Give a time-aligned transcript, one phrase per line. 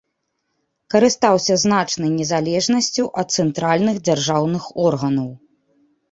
[0.93, 5.29] Карыстаўся значнай незалежнасцю ад цэнтральных дзяржаўных органаў.